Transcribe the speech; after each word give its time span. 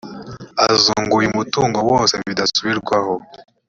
azunguye 0.69 1.25
umutungo 1.29 1.77
wose 1.89 2.13
budasubirwaho 2.23 3.13